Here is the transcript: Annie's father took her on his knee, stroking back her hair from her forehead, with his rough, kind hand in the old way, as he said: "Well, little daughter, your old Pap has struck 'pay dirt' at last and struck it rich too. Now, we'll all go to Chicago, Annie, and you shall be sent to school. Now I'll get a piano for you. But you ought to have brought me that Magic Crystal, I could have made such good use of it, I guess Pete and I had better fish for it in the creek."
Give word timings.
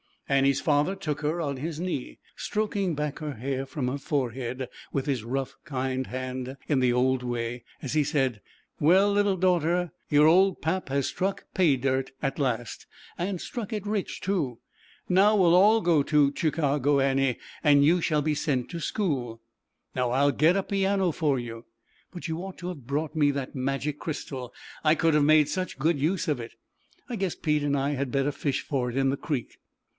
Annie's 0.27 0.61
father 0.61 0.95
took 0.95 1.21
her 1.21 1.41
on 1.41 1.57
his 1.57 1.77
knee, 1.79 2.17
stroking 2.37 2.95
back 2.95 3.19
her 3.19 3.33
hair 3.33 3.65
from 3.65 3.89
her 3.89 3.97
forehead, 3.97 4.69
with 4.93 5.05
his 5.05 5.25
rough, 5.25 5.55
kind 5.65 6.07
hand 6.07 6.55
in 6.69 6.79
the 6.79 6.91
old 6.93 7.21
way, 7.21 7.65
as 7.81 7.93
he 7.93 8.03
said: 8.03 8.41
"Well, 8.79 9.11
little 9.11 9.35
daughter, 9.35 9.91
your 10.09 10.27
old 10.27 10.61
Pap 10.61 10.87
has 10.87 11.05
struck 11.07 11.45
'pay 11.53 11.75
dirt' 11.75 12.13
at 12.21 12.39
last 12.39 12.87
and 13.17 13.41
struck 13.41 13.73
it 13.73 13.85
rich 13.85 14.21
too. 14.21 14.59
Now, 15.09 15.35
we'll 15.35 15.53
all 15.53 15.81
go 15.81 16.01
to 16.01 16.33
Chicago, 16.33 17.01
Annie, 17.01 17.37
and 17.61 17.83
you 17.83 17.99
shall 17.99 18.21
be 18.21 18.33
sent 18.33 18.69
to 18.69 18.79
school. 18.79 19.41
Now 19.95 20.11
I'll 20.11 20.31
get 20.31 20.55
a 20.55 20.63
piano 20.63 21.11
for 21.11 21.39
you. 21.39 21.65
But 22.11 22.29
you 22.29 22.37
ought 22.39 22.57
to 22.59 22.69
have 22.69 22.87
brought 22.87 23.15
me 23.17 23.31
that 23.31 23.53
Magic 23.53 23.99
Crystal, 23.99 24.53
I 24.83 24.95
could 24.95 25.13
have 25.13 25.25
made 25.25 25.49
such 25.49 25.77
good 25.77 25.99
use 25.99 26.29
of 26.29 26.39
it, 26.39 26.53
I 27.09 27.17
guess 27.17 27.35
Pete 27.35 27.63
and 27.63 27.77
I 27.77 27.91
had 27.91 28.11
better 28.11 28.31
fish 28.31 28.61
for 28.61 28.89
it 28.89 28.95
in 28.95 29.09
the 29.09 29.17
creek." 29.17 29.57